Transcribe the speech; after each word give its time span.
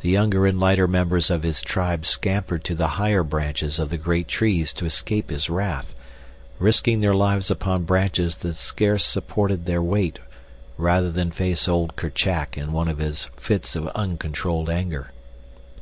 The 0.00 0.08
younger 0.08 0.46
and 0.46 0.58
lighter 0.58 0.88
members 0.88 1.28
of 1.28 1.42
his 1.42 1.60
tribe 1.60 2.06
scampered 2.06 2.64
to 2.64 2.74
the 2.74 2.86
higher 2.96 3.22
branches 3.22 3.78
of 3.78 3.90
the 3.90 3.98
great 3.98 4.26
trees 4.26 4.72
to 4.72 4.86
escape 4.86 5.28
his 5.28 5.50
wrath; 5.50 5.94
risking 6.58 7.02
their 7.02 7.14
lives 7.14 7.50
upon 7.50 7.84
branches 7.84 8.36
that 8.36 8.56
scarce 8.56 9.04
supported 9.04 9.66
their 9.66 9.82
weight 9.82 10.18
rather 10.78 11.12
than 11.12 11.30
face 11.30 11.68
old 11.68 11.94
Kerchak 11.94 12.56
in 12.56 12.72
one 12.72 12.88
of 12.88 12.96
his 13.00 13.26
fits 13.36 13.76
of 13.76 13.86
uncontrolled 13.88 14.70
anger. 14.70 15.12